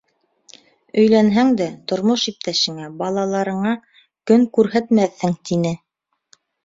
Өйләнһәң 1.01 1.51
дә, 1.59 1.67
тормош 1.91 2.23
иптәшеңә, 2.31 2.87
балаларыңа 3.03 3.75
көн 4.33 4.49
күрһәтмәҫһең,— 4.59 5.37
тине. 5.51 5.75